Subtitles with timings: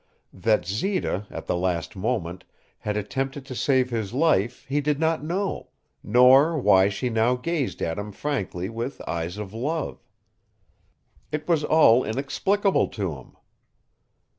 [0.33, 2.43] That Zita, at the last moment,
[2.79, 5.69] had attempted to save his life he did not know,
[6.01, 9.99] nor why she now gazed at him frankly with eyes of love.
[11.31, 13.35] It was all inexplicable to him.